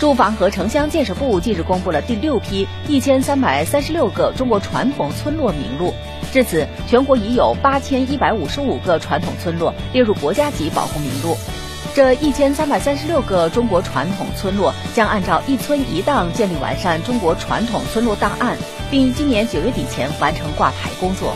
[0.00, 5.92] 住房和城乡建设部近日公布了第六批一千三百三十六个中国传统村落名录，
[6.32, 11.36] 至此，全国已有八千一百五十五个传统村落列入国家级保护名录。
[11.94, 18.56] 这一千三百三十六个中国传统村落将按照一村一档建立完善中国传统村落档案，
[18.90, 21.34] 并今年九月底前完成挂牌工作。